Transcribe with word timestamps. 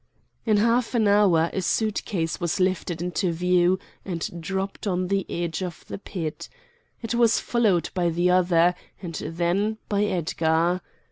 In 0.47 0.57
half 0.57 0.95
an 0.95 1.07
hour 1.07 1.51
a 1.53 1.61
suit 1.61 2.05
case 2.05 2.39
was 2.39 2.59
lifted 2.59 3.03
into 3.03 3.31
view 3.31 3.77
and 4.03 4.41
dropped 4.41 4.87
on 4.87 5.09
the 5.09 5.29
edge 5.29 5.61
of 5.61 5.85
the 5.89 5.99
pit. 5.99 6.49
It 7.03 7.13
was 7.13 7.39
followed 7.39 7.91
by 7.93 8.09
the 8.09 8.31
other, 8.31 8.73
and 9.03 9.13
then 9.13 9.77
by 9.89 10.05
Edgar. 10.05 10.81